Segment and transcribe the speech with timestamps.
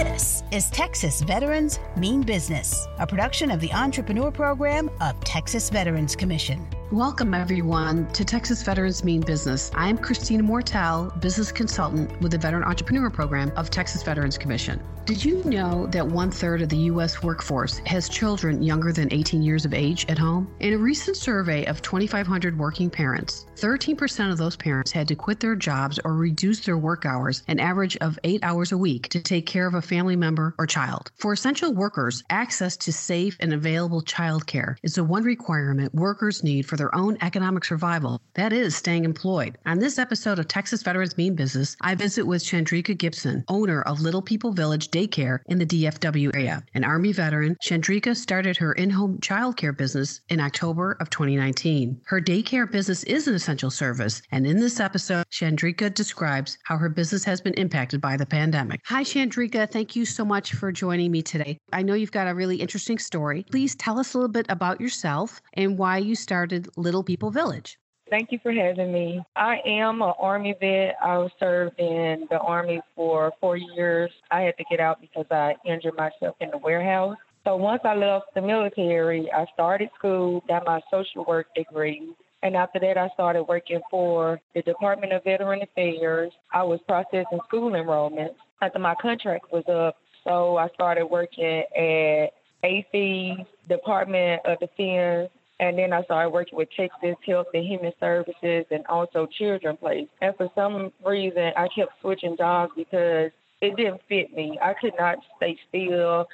[0.00, 6.16] This is Texas Veterans Mean Business, a production of the Entrepreneur Program of Texas Veterans
[6.16, 6.66] Commission.
[6.92, 9.70] Welcome, everyone, to Texas Veterans Mean Business.
[9.76, 14.82] I'm Christina Mortel, business consultant with the Veteran Entrepreneur Program of Texas Veterans Commission.
[15.04, 17.22] Did you know that one third of the U.S.
[17.22, 20.52] workforce has children younger than 18 years of age at home?
[20.60, 25.40] In a recent survey of 2,500 working parents, 13% of those parents had to quit
[25.40, 29.20] their jobs or reduce their work hours an average of eight hours a week to
[29.20, 31.10] take care of a family member or child.
[31.16, 36.66] For essential workers, access to safe and available childcare is the one requirement workers need
[36.66, 38.20] for their own economic survival.
[38.34, 39.58] That is, staying employed.
[39.66, 44.00] On this episode of Texas Veterans Mean Business, I visit with Shandreca Gibson, owner of
[44.00, 46.64] Little People Village Daycare in the DFW area.
[46.72, 52.00] An Army veteran, Shandreca started her in home childcare business in October of 2019.
[52.06, 56.88] Her daycare business is an essential service, and in this episode, Shandreca describes how her
[56.88, 58.80] business has been impacted by the pandemic.
[58.86, 59.70] Hi, Shandreca.
[59.70, 61.58] Thank you so much for joining me today.
[61.74, 63.44] I know you've got a really interesting story.
[63.50, 67.78] Please tell us a little bit about yourself and why you started Little People Village.
[68.10, 69.22] Thank you for having me.
[69.36, 70.96] I am an Army vet.
[71.00, 74.10] I was served in the Army for four years.
[74.32, 77.16] I had to get out because I injured myself in the warehouse.
[77.44, 82.12] So once I left the military, I started school, got my social work degree.
[82.42, 86.32] And after that, I started working for the Department of Veteran Affairs.
[86.52, 89.96] I was processing school enrollments after my contract was up.
[90.24, 92.30] So I started working at
[92.62, 95.30] AC, Department of Defense,
[95.60, 100.08] and then I started working with Texas Health and Human Services and also Children Place.
[100.22, 103.30] And for some reason, I kept switching jobs because
[103.60, 104.58] it didn't fit me.
[104.62, 106.26] I could not stay still.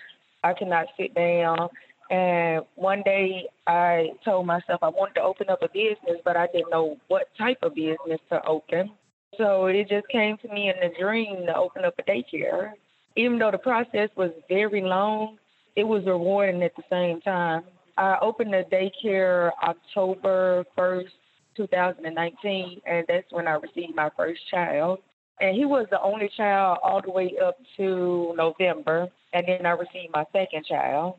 [0.44, 1.68] I could not sit down.
[2.08, 6.46] And one day I told myself I wanted to open up a business, but I
[6.46, 8.92] didn't know what type of business to open.
[9.36, 12.74] So it just came to me in a dream to open up a daycare.
[13.16, 15.36] Even though the process was very long,
[15.74, 17.64] it was rewarding at the same time.
[17.96, 21.08] I opened the daycare October 1st,
[21.56, 24.98] 2019, and that's when I received my first child.
[25.40, 29.70] And he was the only child all the way up to November, and then I
[29.70, 31.16] received my second child.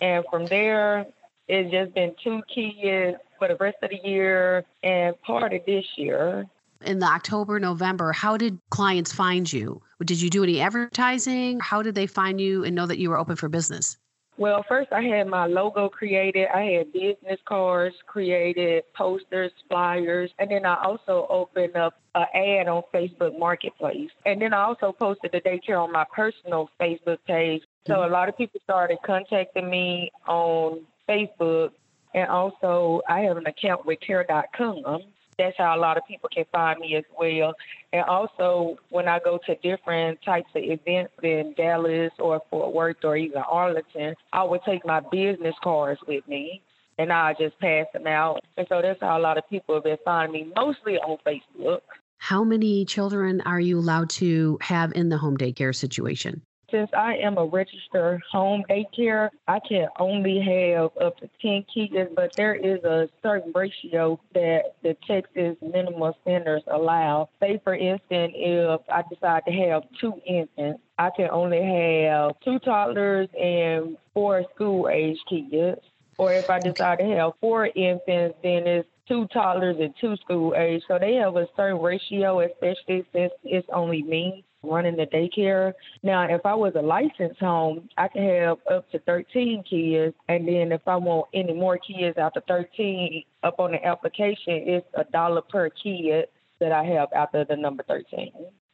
[0.00, 1.06] And from there,
[1.48, 5.84] it's just been two kids for the rest of the year and part of this
[5.96, 6.46] year.
[6.84, 9.80] In the October, November, how did clients find you?
[10.04, 11.58] Did you do any advertising?
[11.60, 13.96] How did they find you and know that you were open for business?
[14.38, 16.48] Well, first I had my logo created.
[16.54, 22.68] I had business cards created, posters, flyers, and then I also opened up an ad
[22.68, 24.10] on Facebook Marketplace.
[24.26, 27.62] And then I also posted the daycare on my personal Facebook page.
[27.86, 31.70] So a lot of people started contacting me on Facebook.
[32.14, 35.02] And also I have an account with care.com
[35.38, 37.54] that's how a lot of people can find me as well.
[37.92, 43.04] And also, when I go to different types of events in Dallas or Fort Worth
[43.04, 46.62] or even Arlington, I would take my business cards with me
[46.98, 48.40] and I just pass them out.
[48.56, 51.80] And so that's how a lot of people have been finding me, mostly on Facebook.
[52.18, 56.42] How many children are you allowed to have in the home daycare situation?
[56.70, 62.10] Since I am a registered home daycare, I can only have up to 10 kids,
[62.14, 67.28] but there is a certain ratio that the Texas minimum standards allow.
[67.38, 72.58] Say, for instance, if I decide to have two infants, I can only have two
[72.58, 75.80] toddlers and four school age kids.
[76.18, 80.54] Or if I decide to have four infants, then it's two toddlers and two school
[80.56, 80.82] age.
[80.88, 85.72] So they have a certain ratio, especially since it's only me running the daycare.
[86.02, 90.14] Now, if I was a licensed home, I could have up to 13 kids.
[90.28, 94.86] And then if I want any more kids after 13, up on the application, it's
[94.94, 96.26] a dollar per kid
[96.60, 98.32] that I have after the number 13.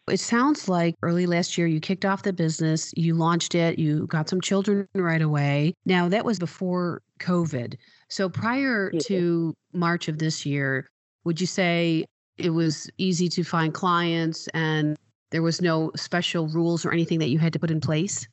[0.08, 4.06] It sounds like early last year you kicked off the business, you launched it, you
[4.08, 5.74] got some children right away.
[5.84, 7.76] Now, that was before COVID.
[8.08, 9.00] So prior yeah.
[9.04, 10.88] to March of this year,
[11.24, 12.04] would you say
[12.36, 14.96] it was easy to find clients and
[15.32, 18.28] there was no special rules or anything that you had to put in place?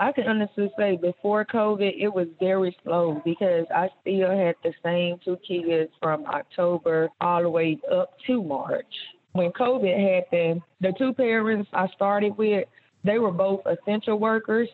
[0.00, 4.72] I can honestly say before COVID, it was very slow because I still had the
[4.82, 8.94] same two kids from October all the way up to March.
[9.32, 12.66] When COVID happened, the two parents I started with,
[13.04, 14.68] they were both essential workers.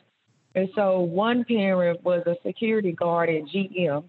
[0.54, 4.04] And so one parent was a security guard at GM,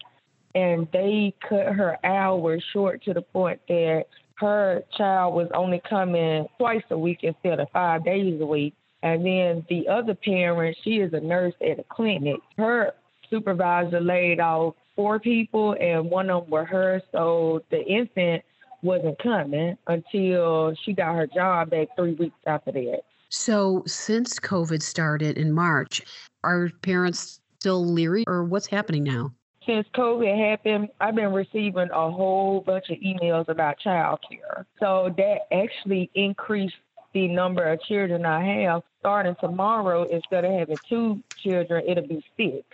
[0.56, 4.06] and they cut her hours short to the point that
[4.40, 8.74] her child was only coming twice a week instead of five days a week.
[9.02, 12.40] And then the other parent, she is a nurse at a clinic.
[12.58, 12.94] Her
[13.30, 17.02] supervisor laid off four people, and one of them were her.
[17.12, 18.44] So the infant
[18.82, 23.02] wasn't coming until she got her job back three weeks after that.
[23.32, 26.02] So, since COVID started in March,
[26.44, 29.32] are parents still leery or what's happening now?
[29.66, 34.66] Since COVID happened, I've been receiving a whole bunch of emails about childcare.
[34.80, 36.76] So that actually increased
[37.14, 38.84] the number of children I have.
[39.00, 42.66] Starting tomorrow, instead of having two children, it'll be six.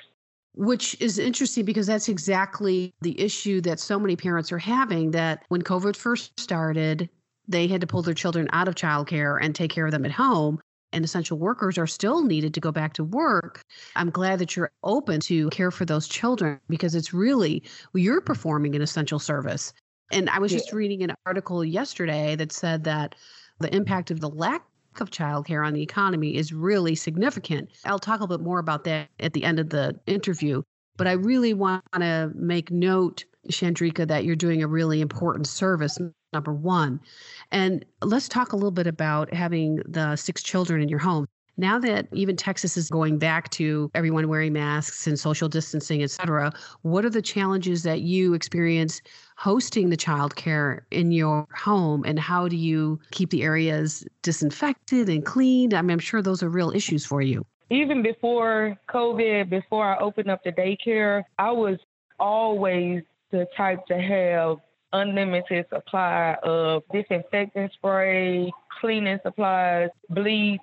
[0.55, 5.11] Which is interesting because that's exactly the issue that so many parents are having.
[5.11, 7.09] That when COVID first started,
[7.47, 10.11] they had to pull their children out of childcare and take care of them at
[10.11, 10.61] home.
[10.95, 13.62] And essential workers are still needed to go back to work.
[13.97, 17.63] I'm glad that you're open to care for those children because it's really,
[17.94, 19.74] you're performing an essential service.
[20.13, 20.59] And I was yeah.
[20.59, 23.13] just reading an article yesterday that said that
[23.59, 24.63] the impact of the lack
[25.01, 27.69] of childcare on the economy is really significant.
[27.83, 30.62] I'll talk a little bit more about that at the end of the interview.
[30.97, 36.00] But I really want to make note, Shandreca, that you're doing a really important service,
[36.33, 37.00] number one.
[37.51, 41.27] And let's talk a little bit about having the six children in your home.
[41.57, 46.12] Now that even Texas is going back to everyone wearing masks and social distancing, et
[46.12, 46.51] cetera,
[46.81, 49.01] what are the challenges that you experience
[49.38, 52.03] hosting the child care in your home?
[52.06, 55.74] And how do you keep the areas disinfected and cleaned?
[55.74, 57.45] I mean, I'm sure those are real issues for you.
[57.69, 61.77] Even before COVID, before I opened up the daycare, I was
[62.19, 63.01] always
[63.31, 64.57] the type to have
[64.94, 70.62] unlimited supply of disinfectant spray, cleaning supplies, bleach,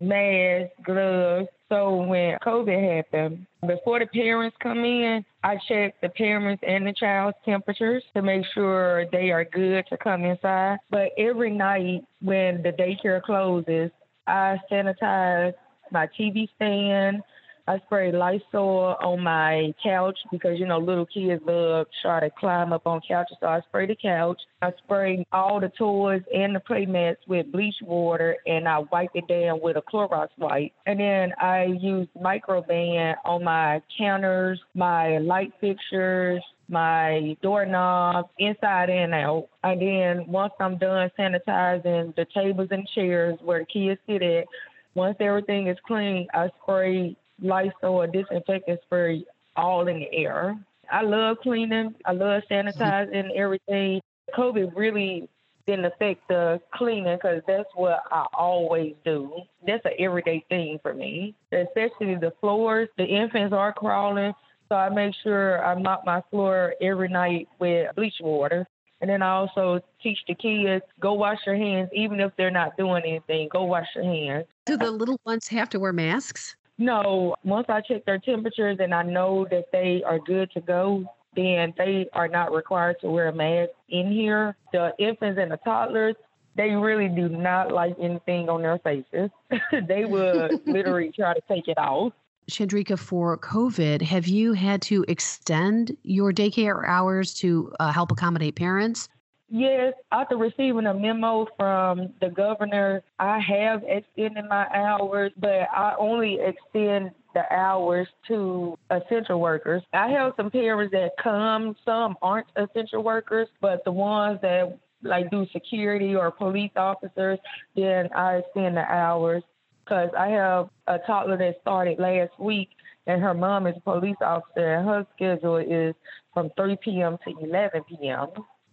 [0.00, 1.48] masks, gloves.
[1.68, 6.92] So when COVID happened, before the parents come in, I check the parents and the
[6.92, 10.78] child's temperatures to make sure they are good to come inside.
[10.90, 13.90] But every night when the daycare closes,
[14.26, 15.54] I sanitize
[15.92, 17.22] my TV stand,
[17.68, 22.72] I spray Lysol on my couch because you know little kids love try to climb
[22.72, 23.36] up on couches.
[23.40, 24.40] So I spray the couch.
[24.62, 29.10] I spray all the toys and the play mats with bleach water, and I wipe
[29.14, 30.72] it down with a Clorox wipe.
[30.86, 39.14] And then I use microban on my counters, my light fixtures, my doorknobs inside and
[39.14, 39.48] out.
[39.62, 44.46] And then once I'm done sanitizing the tables and chairs where the kids sit at,
[44.94, 49.24] once everything is clean, I spray Lysol or disinfectant spray
[49.56, 50.58] all in the air.
[50.90, 51.94] I love cleaning.
[52.04, 54.00] I love sanitizing everything.
[54.36, 55.28] COVID really
[55.66, 59.32] didn't affect the cleaning because that's what I always do.
[59.66, 62.88] That's an everyday thing for me, especially the floors.
[62.98, 64.32] The infants are crawling,
[64.68, 68.66] so I make sure I mop my floor every night with bleach water.
[69.02, 72.76] And then I also teach the kids go wash your hands, even if they're not
[72.76, 73.48] doing anything.
[73.52, 74.46] Go wash your hands.
[74.64, 76.54] Do the little ones have to wear masks?
[76.78, 81.04] No, once I check their temperatures and I know that they are good to go,
[81.34, 84.56] then they are not required to wear a mask in here.
[84.72, 86.14] The infants and the toddlers,
[86.56, 89.30] they really do not like anything on their faces.
[89.88, 92.12] they would literally try to take it off.
[92.50, 98.56] Shandreca, for COVID, have you had to extend your daycare hours to uh, help accommodate
[98.56, 99.08] parents?
[99.48, 105.94] Yes, after receiving a memo from the governor, I have extended my hours, but I
[105.98, 109.82] only extend the hours to essential workers.
[109.92, 115.30] I have some parents that come, some aren't essential workers, but the ones that like
[115.30, 117.38] do security or police officers,
[117.76, 119.42] then I extend the hours
[119.84, 122.70] because I have a toddler that started last week
[123.06, 125.94] and her mom is a police officer and her schedule is
[126.32, 127.18] from 3 p.m.
[127.26, 128.28] to 11 p.m.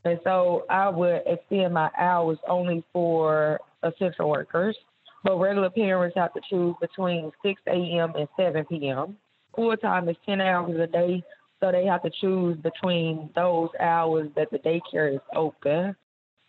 [0.06, 4.78] And so I would extend my hours only for essential workers.
[5.24, 8.14] But regular parents have to choose between 6 a.m.
[8.16, 9.18] and 7 p.m.
[9.56, 11.24] Full time is 10 hours a day,
[11.60, 15.96] so they have to choose between those hours that the daycare is open.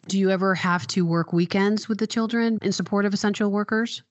[0.07, 4.03] Do you ever have to work weekends with the children in support of essential workers?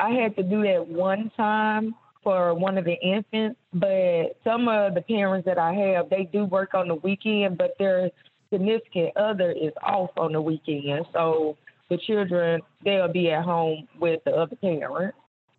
[0.00, 4.94] I had to do that one time for one of the infants, but some of
[4.94, 8.10] the parents that I have, they do work on the weekend, but they're
[8.52, 11.06] significant other is off on the weekend.
[11.12, 11.56] So
[11.88, 15.14] the children, they'll be at home with the other parent.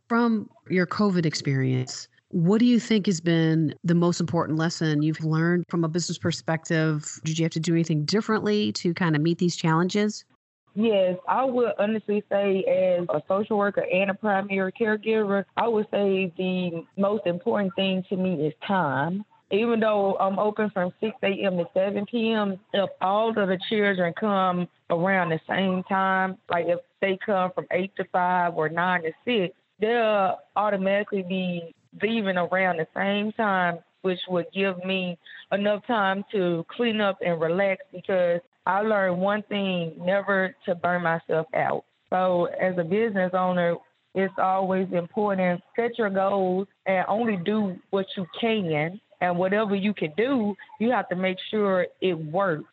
[0.08, 5.24] From your COVID experience, what do you think has been the most important lesson you've
[5.24, 7.20] learned from a business perspective?
[7.24, 10.26] Did you have to do anything differently to kind of meet these challenges?
[10.74, 15.88] Yes, I would honestly say, as a social worker and a primary caregiver, I would
[15.92, 21.14] say the most important thing to me is time even though I'm open from 6
[21.24, 21.58] a.m.
[21.58, 26.80] to 7 p.m., if all of the children come around the same time, like if
[27.02, 32.78] they come from 8 to 5 or 9 to 6, they'll automatically be leaving around
[32.78, 35.18] the same time, which would give me
[35.52, 41.04] enough time to clean up and relax because I learned one thing never to burn
[41.04, 41.86] myself out.
[42.10, 43.76] So as a business owner,
[44.14, 49.94] it's always important set your goals and only do what you can and whatever you
[49.94, 52.68] can do you have to make sure it works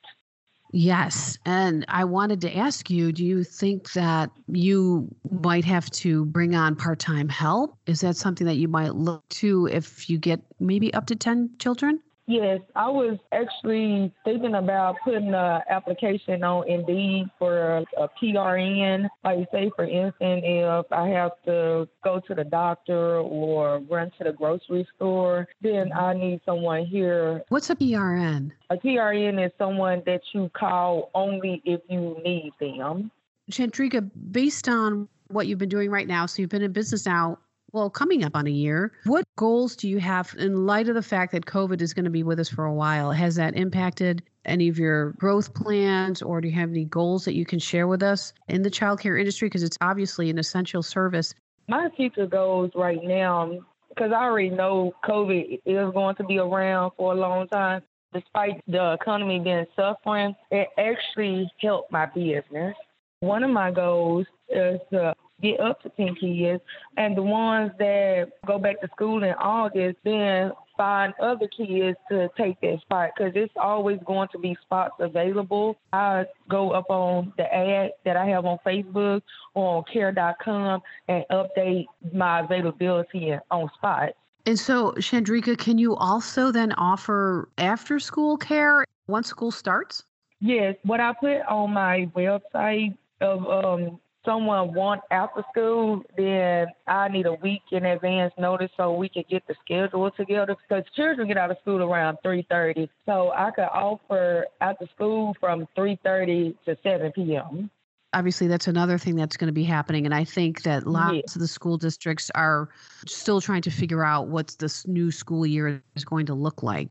[0.71, 1.39] Yes.
[1.47, 6.55] And I wanted to ask you do you think that you might have to bring
[6.55, 7.79] on part time help?
[7.87, 11.53] Is that something that you might look to if you get maybe up to 10
[11.59, 12.01] children?
[12.29, 19.09] Yes, I was actually thinking about putting an application on Indeed for a, PRN.
[19.25, 24.25] Like, say, for instance, if I have to go to the doctor or run to
[24.25, 25.99] the grocery store, then mm-hmm.
[25.99, 27.45] I need someone here.
[27.49, 28.53] What's a PRN?
[28.69, 33.11] A PRN is someone that you call only if you need them.
[33.51, 37.39] Shandreca, based on what you've been doing right now, so you've been in business now
[37.73, 41.03] well, coming up on a year, what goals do you have in light of the
[41.03, 43.13] fact that COVID is going to be with us for a while?
[43.13, 47.35] Has that impacted any of your growth plans, or do you have any goals that
[47.35, 49.47] you can share with us in the childcare industry?
[49.47, 51.35] Because it's obviously an essential service.
[51.69, 53.59] My future goals right now,
[53.91, 57.83] because I already know COVID is going to be around for a long time,
[58.15, 62.75] despite the economy being suffering, it actually helped my business.
[63.21, 66.63] One of my goals is to get up to 10 kids.
[66.97, 72.31] And the ones that go back to school in August, then find other kids to
[72.37, 75.77] take that spot because it's always going to be spots available.
[75.93, 79.23] I go up on the ad that I have on Facebook
[79.55, 84.15] or on care.com and update my availability on spots.
[84.47, 90.05] And so, Shandreca, can you also then offer after school care once school starts?
[90.41, 90.77] Yes.
[90.85, 97.27] What I put on my website of um, someone want after school, then I need
[97.27, 101.37] a week in advance notice so we can get the schedule together because children get
[101.37, 102.89] out of school around 3.30.
[103.07, 107.71] So I could offer after school from 3.30 to 7 p.m.
[108.15, 110.07] Obviously, that's another thing that's going to be happening.
[110.07, 111.23] And I think that lots yeah.
[111.35, 112.71] of the school districts are
[113.07, 116.89] still trying to figure out what this new school year is going to look like.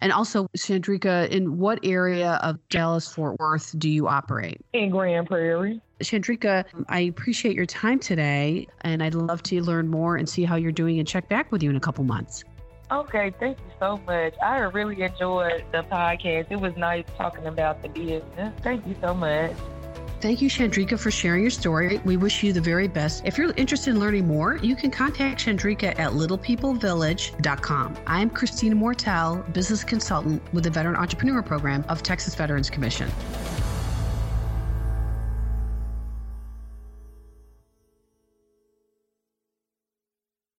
[0.00, 4.60] And also, Shandreca, in what area of Dallas Fort Worth do you operate?
[4.72, 5.80] In Grand Prairie.
[6.00, 10.56] Shandreca, I appreciate your time today, and I'd love to learn more and see how
[10.56, 12.44] you're doing and check back with you in a couple months.
[12.90, 14.34] Okay, thank you so much.
[14.42, 16.46] I really enjoyed the podcast.
[16.50, 18.52] It was nice talking about the business.
[18.62, 19.52] Thank you so much.
[20.20, 22.00] Thank you, Shandreca, for sharing your story.
[22.04, 23.24] We wish you the very best.
[23.24, 27.96] If you're interested in learning more, you can contact Shandreca at littlepeoplevillage.com.
[28.06, 33.10] I'm Christina Mortel, business consultant with the Veteran Entrepreneur Program of Texas Veterans Commission.